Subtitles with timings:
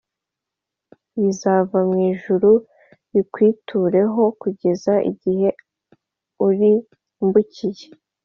[1.21, 2.51] Bizava mu ijuru
[3.13, 5.49] bikwitureho kugeza igihe
[6.45, 7.85] urimbukiye.